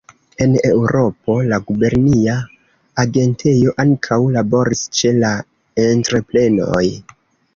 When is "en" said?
0.43-0.53